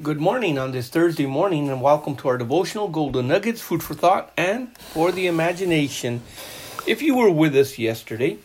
[0.00, 3.94] Good morning on this Thursday morning, and welcome to our devotional Golden Nuggets, food for
[3.94, 6.22] thought and for the imagination.
[6.86, 8.38] If you were with us yesterday,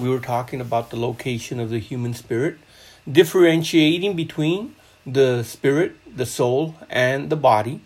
[0.00, 2.56] we were talking about the location of the human spirit,
[3.06, 7.82] differentiating between the spirit, the soul, and the body.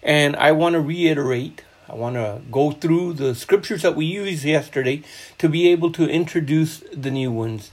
[0.00, 4.44] And I want to reiterate, I want to go through the scriptures that we used
[4.44, 5.02] yesterday
[5.38, 7.72] to be able to introduce the new ones.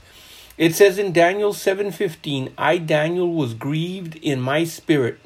[0.60, 5.18] It says in Daniel 7:15, I Daniel was grieved in my spirit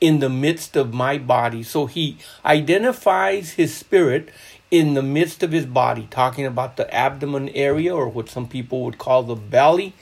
[0.00, 1.62] in the midst of my body.
[1.62, 4.30] So he identifies his spirit
[4.70, 8.82] in the midst of his body, talking about the abdomen area or what some people
[8.86, 9.92] would call the belly.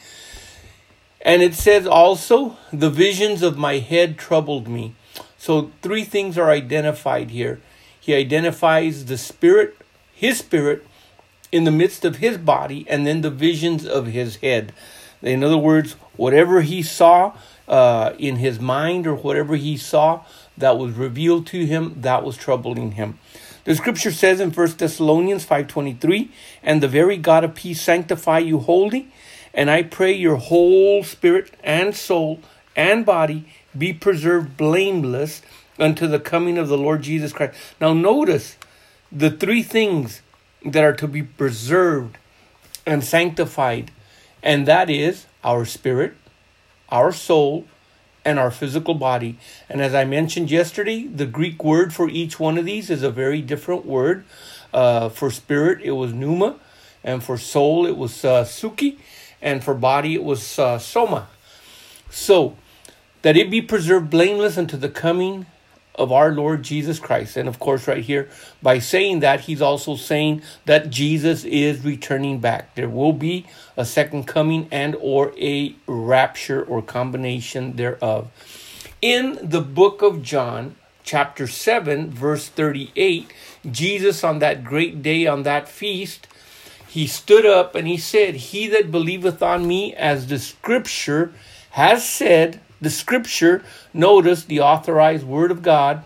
[1.20, 4.94] And it says also, the visions of my head troubled me.
[5.38, 7.60] So three things are identified here.
[7.98, 9.76] He identifies the spirit,
[10.14, 10.86] his spirit,
[11.52, 14.72] in the midst of his body and then the visions of his head.
[15.22, 17.34] In other words, whatever he saw
[17.68, 20.24] uh, in his mind or whatever he saw
[20.56, 23.18] that was revealed to him, that was troubling him.
[23.64, 26.30] The scripture says in 1 Thessalonians 5.23,
[26.62, 29.12] And the very God of peace sanctify you wholly,
[29.52, 32.40] and I pray your whole spirit and soul
[32.74, 33.46] and body
[33.76, 35.42] be preserved blameless
[35.78, 37.54] unto the coming of the Lord Jesus Christ.
[37.80, 38.56] Now notice
[39.12, 40.22] the three things
[40.64, 42.18] that are to be preserved
[42.86, 43.90] and sanctified,
[44.42, 46.14] and that is our spirit,
[46.88, 47.66] our soul,
[48.24, 49.38] and our physical body.
[49.68, 53.10] And as I mentioned yesterday, the Greek word for each one of these is a
[53.10, 54.24] very different word.
[54.72, 56.56] Uh, for spirit, it was pneuma,
[57.02, 58.98] and for soul, it was uh, suki,
[59.42, 61.28] and for body, it was uh, soma.
[62.10, 62.56] So,
[63.22, 65.46] that it be preserved blameless unto the coming
[66.00, 67.36] of our Lord Jesus Christ.
[67.36, 68.28] And of course, right here,
[68.62, 72.74] by saying that, he's also saying that Jesus is returning back.
[72.74, 78.30] There will be a second coming and or a rapture or combination thereof.
[79.02, 83.30] In the book of John, chapter 7, verse 38,
[83.70, 86.26] Jesus on that great day, on that feast,
[86.88, 91.32] he stood up and he said, He that believeth on me, as the scripture
[91.72, 96.04] has said, the scripture, notice the authorized word of God,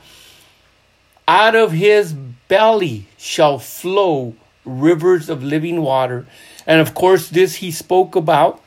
[1.26, 6.26] out of his belly shall flow rivers of living water.
[6.66, 8.62] And of course, this he spoke about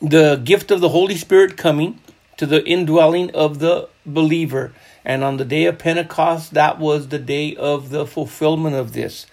[0.00, 2.00] the gift of the Holy Spirit coming
[2.36, 4.72] to the indwelling of the believer.
[5.04, 9.26] And on the day of Pentecost, that was the day of the fulfillment of this.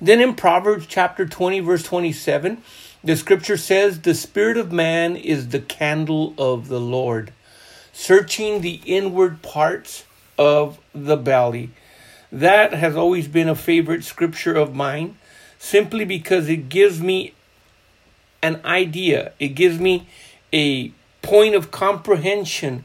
[0.00, 2.62] Then in Proverbs chapter 20, verse 27,
[3.04, 7.32] the scripture says, The spirit of man is the candle of the Lord,
[7.92, 10.04] searching the inward parts
[10.38, 11.70] of the belly.
[12.30, 15.18] That has always been a favorite scripture of mine,
[15.58, 17.34] simply because it gives me
[18.42, 20.06] an idea, it gives me
[20.52, 20.92] a
[21.22, 22.84] point of comprehension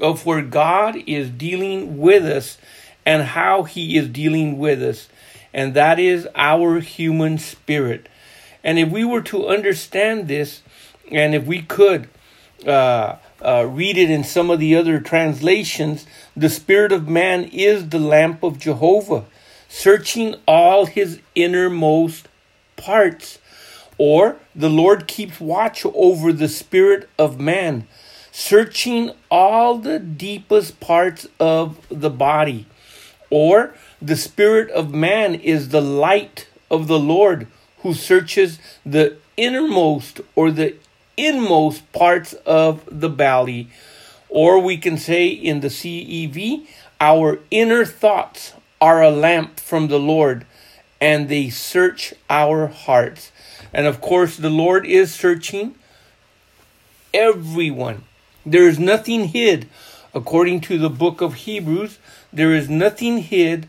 [0.00, 2.58] of where God is dealing with us
[3.06, 5.08] and how He is dealing with us,
[5.52, 8.08] and that is our human spirit.
[8.64, 10.62] And if we were to understand this,
[11.12, 12.08] and if we could
[12.66, 17.90] uh, uh, read it in some of the other translations, the Spirit of man is
[17.90, 19.26] the lamp of Jehovah,
[19.68, 22.26] searching all his innermost
[22.76, 23.38] parts.
[23.98, 27.86] Or the Lord keeps watch over the spirit of man,
[28.32, 32.66] searching all the deepest parts of the body.
[33.30, 37.46] Or the spirit of man is the light of the Lord,
[37.84, 40.74] who searches the innermost or the
[41.18, 43.68] inmost parts of the belly.
[44.30, 46.66] Or we can say in the CEV,
[46.98, 50.46] our inner thoughts are a lamp from the Lord
[50.98, 53.30] and they search our hearts.
[53.72, 55.74] And of course, the Lord is searching
[57.12, 58.04] everyone.
[58.46, 59.68] There is nothing hid.
[60.14, 61.98] According to the book of Hebrews,
[62.32, 63.68] there is nothing hid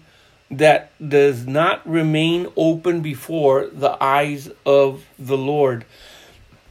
[0.58, 5.86] that does not remain open before the eyes of the Lord.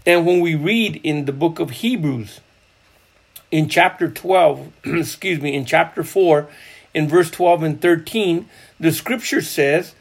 [0.06, 2.40] And when we read in the book of Hebrews,
[3.50, 6.48] in chapter 12, excuse me, in chapter 4,
[6.92, 8.48] in verse 12 and 13,
[8.78, 9.94] the scripture says,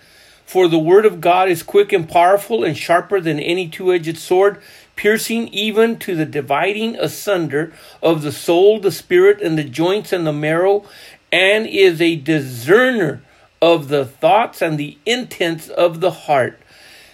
[0.46, 4.18] For the word of God is quick and powerful and sharper than any two edged
[4.18, 4.62] sword,
[4.96, 10.28] piercing even to the dividing asunder of the soul, the spirit, and the joints and
[10.28, 10.86] the marrow,
[11.32, 13.22] and is a discerner
[13.64, 16.60] of the thoughts and the intents of the heart.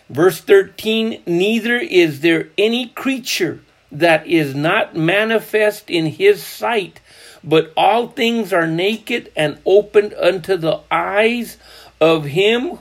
[0.09, 3.59] Verse 13 Neither is there any creature
[3.91, 7.01] that is not manifest in his sight,
[7.43, 11.57] but all things are naked and opened unto the eyes
[12.01, 12.79] of him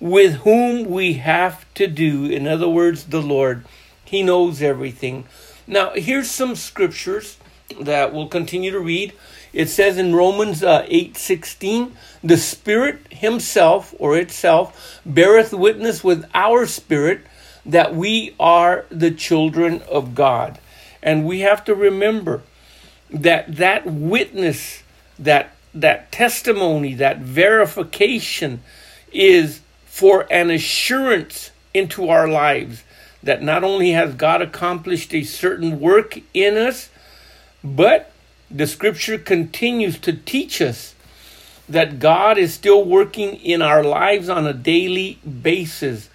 [0.00, 2.24] with whom we have to do.
[2.24, 3.64] In other words, the Lord.
[4.04, 5.26] He knows everything.
[5.64, 7.36] Now, here's some scriptures
[7.80, 9.12] that we'll continue to read.
[9.52, 16.28] It says in Romans uh, 8 16, the Spirit Himself or itself beareth witness with
[16.34, 17.22] our spirit
[17.66, 20.58] that we are the children of God.
[21.02, 22.42] And we have to remember
[23.10, 24.82] that that witness,
[25.18, 28.62] that that testimony, that verification
[29.12, 32.82] is for an assurance into our lives
[33.22, 36.88] that not only has God accomplished a certain work in us,
[37.62, 38.09] but
[38.50, 40.94] the scripture continues to teach us
[41.68, 46.10] that God is still working in our lives on a daily basis.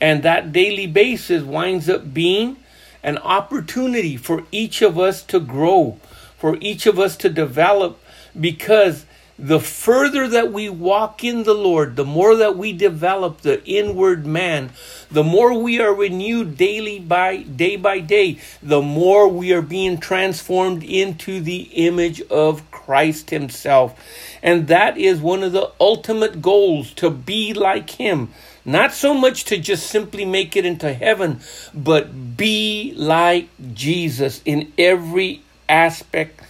[0.00, 2.58] And that daily basis winds up being
[3.02, 5.98] an opportunity for each of us to grow,
[6.36, 7.98] for each of us to develop,
[8.38, 9.06] because
[9.38, 14.26] the further that we walk in the Lord, the more that we develop the inward
[14.26, 14.70] man,
[15.10, 19.98] the more we are renewed daily by day by day, the more we are being
[19.98, 23.98] transformed into the image of Christ Himself.
[24.42, 28.30] And that is one of the ultimate goals to be like Him.
[28.64, 31.40] Not so much to just simply make it into heaven,
[31.72, 36.40] but be like Jesus in every aspect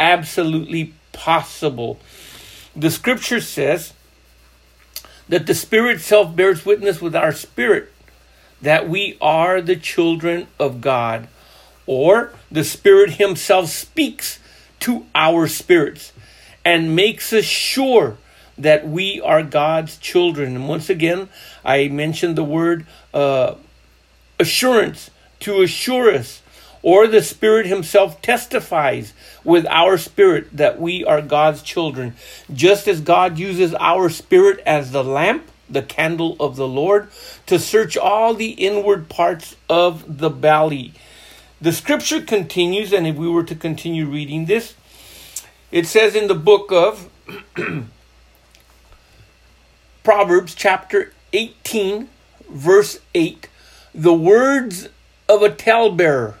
[0.00, 1.98] absolutely possible.
[2.76, 3.92] The scripture says
[5.28, 7.92] that the Spirit self bears witness with our spirit
[8.64, 11.28] that we are the children of God,
[11.86, 14.38] or the Spirit Himself speaks
[14.80, 16.12] to our spirits
[16.64, 18.16] and makes us sure
[18.56, 20.56] that we are God's children.
[20.56, 21.28] And once again,
[21.64, 23.56] I mentioned the word uh,
[24.38, 25.10] assurance
[25.40, 26.40] to assure us,
[26.84, 32.14] or the Spirit Himself testifies with our spirit that we are God's children.
[32.52, 37.08] Just as God uses our spirit as the lamp, the candle of the Lord,
[37.46, 40.92] to search all the inward parts of the belly.
[41.58, 44.74] The scripture continues, and if we were to continue reading this,
[45.72, 47.08] it says in the book of
[50.04, 52.10] Proverbs, chapter 18,
[52.50, 53.48] verse 8
[53.94, 54.88] the words
[55.28, 56.34] of a talebearer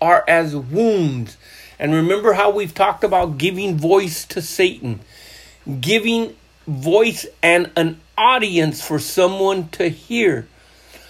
[0.00, 1.36] are as wounds.
[1.78, 5.00] And remember how we've talked about giving voice to Satan,
[5.80, 6.36] giving
[6.66, 10.46] voice and an audience for someone to hear.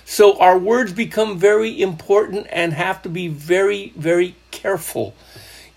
[0.05, 5.15] So our words become very important and have to be very, very careful.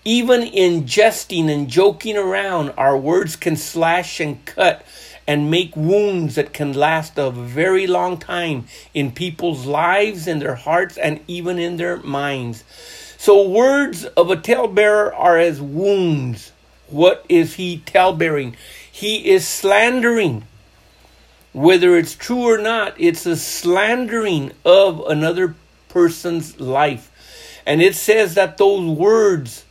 [0.04, 4.84] Even in jesting and joking around, our words can slash and cut
[5.26, 10.54] and make wounds that can last a very long time in people's lives, in their
[10.54, 12.64] hearts, and even in their minds.
[13.24, 16.52] So, words of a talebearer are as wounds.
[16.88, 18.54] What is he talebearing?
[18.92, 20.44] He is slandering.
[21.54, 25.54] Whether it's true or not, it's a slandering of another
[25.88, 27.10] person's life.
[27.64, 29.64] And it says that those words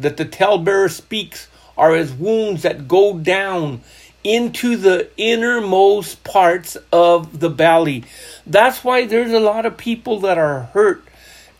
[0.00, 1.46] that the talebearer speaks
[1.76, 3.80] are as wounds that go down
[4.24, 8.02] into the innermost parts of the belly.
[8.44, 11.04] That's why there's a lot of people that are hurt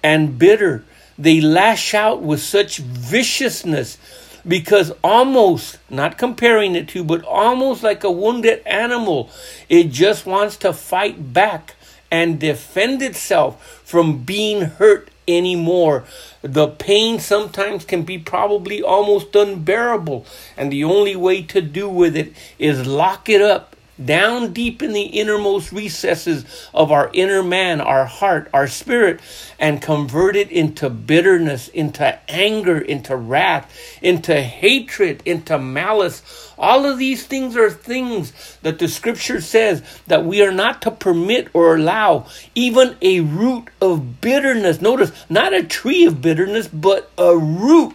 [0.02, 0.84] and bitter.
[1.18, 3.98] They lash out with such viciousness
[4.46, 9.30] because almost, not comparing it to, but almost like a wounded animal,
[9.68, 11.74] it just wants to fight back
[12.10, 16.04] and defend itself from being hurt anymore.
[16.40, 20.24] The pain sometimes can be probably almost unbearable,
[20.56, 24.92] and the only way to do with it is lock it up down deep in
[24.92, 29.20] the innermost recesses of our inner man, our heart, our spirit,
[29.58, 36.52] and convert it into bitterness, into anger, into wrath, into hatred, into malice.
[36.58, 40.90] All of these things are things that the scripture says that we are not to
[40.90, 42.26] permit or allow.
[42.54, 44.80] Even a root of bitterness.
[44.80, 47.94] Notice, not a tree of bitterness, but a root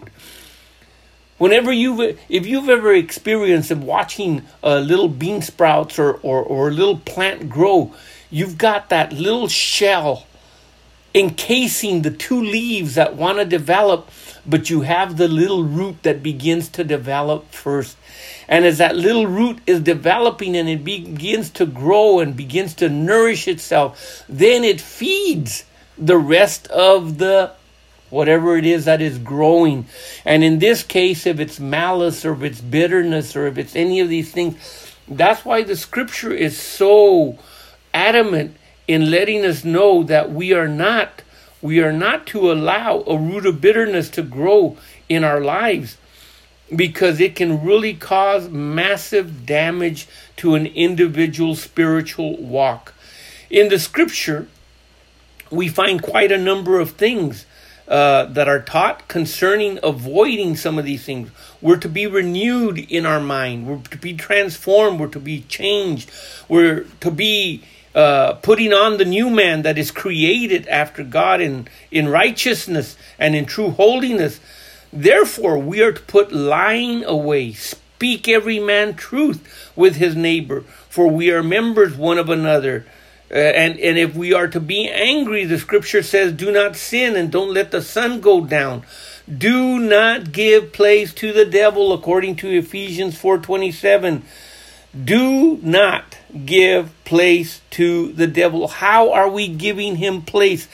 [1.37, 6.71] Whenever you've, if you've ever experienced watching uh, little bean sprouts or, or, or a
[6.71, 7.93] little plant grow,
[8.29, 10.25] you've got that little shell
[11.15, 14.09] encasing the two leaves that want to develop,
[14.45, 17.97] but you have the little root that begins to develop first.
[18.47, 22.89] And as that little root is developing and it begins to grow and begins to
[22.89, 25.65] nourish itself, then it feeds
[25.97, 27.51] the rest of the
[28.13, 29.85] whatever it is that is growing.
[30.23, 33.99] And in this case, if it's malice or if it's bitterness or if it's any
[33.99, 37.39] of these things, that's why the scripture is so
[37.93, 38.55] adamant
[38.87, 41.23] in letting us know that we are not
[41.61, 44.75] we are not to allow a root of bitterness to grow
[45.07, 45.97] in our lives
[46.75, 52.93] because it can really cause massive damage to an individual spiritual walk.
[53.49, 54.47] In the scripture,
[55.49, 57.45] we find quite a number of things
[57.93, 61.29] uh, that are taught concerning avoiding some of these things.
[61.61, 63.67] We're to be renewed in our mind.
[63.67, 64.99] We're to be transformed.
[64.99, 66.09] We're to be changed.
[66.49, 67.61] We're to be
[67.93, 73.35] uh, putting on the new man that is created after God in, in righteousness and
[73.35, 74.39] in true holiness.
[74.91, 81.07] Therefore, we are to put lying away, speak every man truth with his neighbor, for
[81.07, 82.87] we are members one of another.
[83.33, 87.15] Uh, and, and if we are to be angry, the scripture says, do not sin
[87.15, 88.83] and don't let the sun go down.
[89.25, 94.21] Do not give place to the devil, according to Ephesians 4.27.
[95.03, 98.67] Do not give place to the devil.
[98.67, 100.67] How are we giving him place?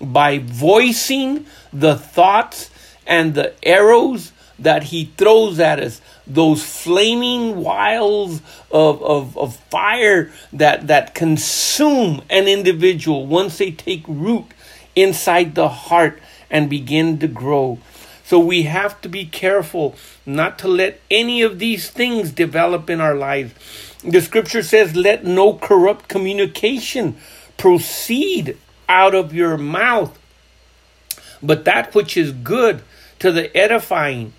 [0.00, 2.70] By voicing the thoughts
[3.06, 8.40] and the arrows that he throws at us, those flaming wiles
[8.70, 14.46] of, of, of fire that, that consume an individual once they take root
[14.94, 17.78] inside the heart and begin to grow.
[18.24, 23.00] So we have to be careful not to let any of these things develop in
[23.00, 23.54] our lives.
[24.02, 27.16] The scripture says, Let no corrupt communication
[27.56, 30.18] proceed out of your mouth,
[31.42, 32.82] but that which is good
[33.20, 34.32] to the edifying,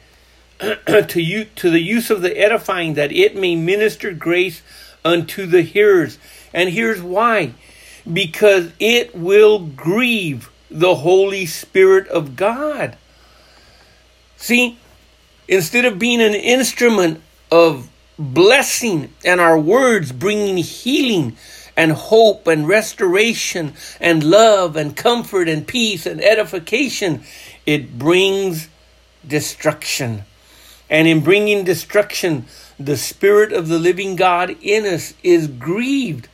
[1.07, 4.61] to you to the use of the edifying, that it may minister grace
[5.03, 6.17] unto the hearers.
[6.53, 7.53] And here's why
[8.11, 12.97] because it will grieve the Holy Spirit of God.
[14.37, 14.77] See,
[15.47, 17.21] instead of being an instrument
[17.51, 21.37] of blessing and our words bringing healing
[21.75, 27.23] and hope and restoration and love and comfort and peace and edification,
[27.65, 28.67] it brings
[29.27, 30.23] destruction.
[30.89, 32.45] And in bringing destruction,
[32.79, 36.27] the Spirit of the living God in us is grieved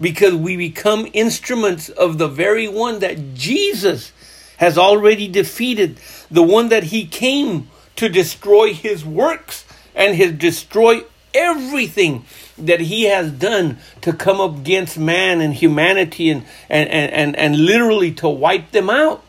[0.00, 4.12] because we become instruments of the very one that Jesus
[4.56, 5.98] has already defeated,
[6.30, 12.24] the one that he came to destroy his works and his destroy everything
[12.58, 17.36] that he has done to come up against man and humanity and, and, and, and,
[17.36, 19.22] and literally to wipe them out.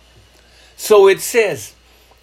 [0.75, 1.74] So it says,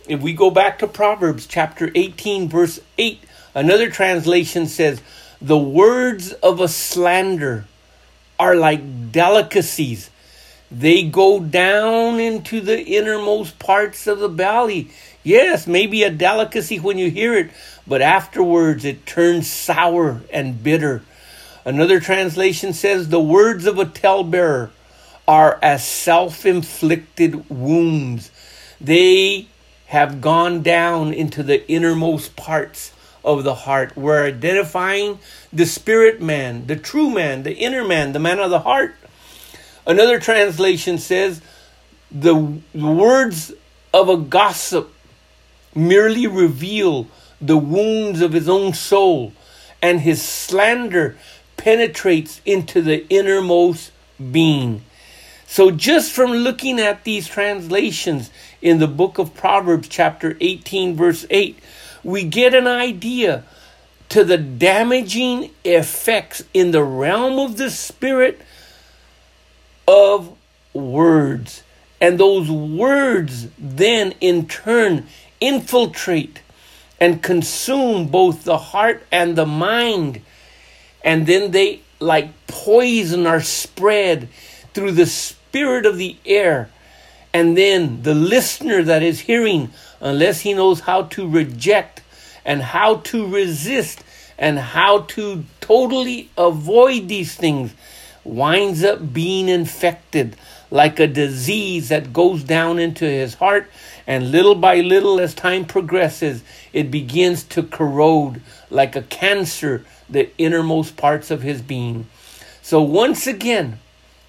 [0.09, 3.21] if we go back to Proverbs chapter 18, verse 8,
[3.55, 5.01] another translation says,
[5.41, 7.67] The words of a slander
[8.39, 10.11] are like delicacies
[10.73, 14.91] they go down into the innermost parts of the belly.
[15.23, 17.51] Yes, maybe a delicacy when you hear it,
[17.87, 21.03] but afterwards it turns sour and bitter.
[21.67, 24.71] Another translation says the words of a talebearer
[25.29, 28.31] are as self inflicted wounds.
[28.81, 29.49] They
[29.93, 33.95] have gone down into the innermost parts of the heart.
[33.95, 35.19] We're identifying
[35.53, 38.95] the spirit man, the true man, the inner man, the man of the heart.
[39.87, 41.43] Another translation says,
[42.11, 42.35] the
[42.75, 43.53] words
[43.93, 44.95] of a gossip
[45.75, 47.07] merely reveal
[47.39, 49.35] the wounds of his own soul,
[49.83, 51.19] and his slander
[51.59, 53.93] penetrates into the innermost
[54.31, 54.85] being.
[55.53, 58.31] So, just from looking at these translations
[58.63, 61.59] in the book of Proverbs, chapter 18, verse 8,
[62.03, 63.45] we get an idea
[64.09, 68.41] to the damaging effects in the realm of the spirit
[69.87, 70.35] of
[70.73, 71.63] words.
[72.01, 75.07] And those words then in turn
[75.39, 76.41] infiltrate
[76.99, 80.23] and consume both the heart and the mind.
[81.05, 84.31] And then they, like poison, are spread
[84.73, 85.05] through the
[85.53, 86.71] spirit of the air.
[87.35, 89.69] And then the listener that is hearing,
[90.01, 92.01] unless he knows how to reject
[92.43, 94.03] and how to resist
[94.39, 97.75] and how to totally avoid these things,
[98.25, 100.37] winds up being infected
[100.71, 103.71] like a disease that goes down into his heart.
[104.07, 106.43] And little by little, as time progresses,
[106.73, 108.41] it begins to corrode
[108.71, 112.07] like a cancer the innermost parts of his being.
[112.63, 113.81] So, once again,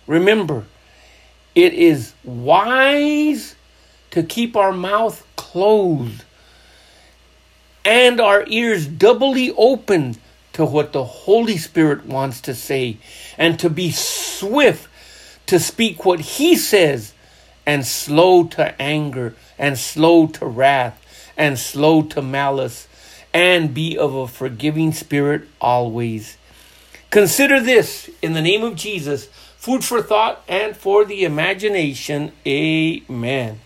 [0.06, 0.66] remember,
[1.56, 3.56] it is wise
[4.12, 6.24] to keep our mouth closed
[7.86, 10.16] and our ears doubly open
[10.54, 12.98] to what the Holy Spirit wants to say
[13.38, 14.88] and to be swift
[15.48, 17.14] to speak what He says
[17.66, 21.00] and slow to anger and slow to wrath
[21.38, 22.88] and slow to malice
[23.34, 26.38] and be of a forgiving spirit always.
[27.10, 29.28] Consider this in the name of Jesus
[29.64, 32.34] food for thought and for the imagination.
[32.46, 33.62] Amen.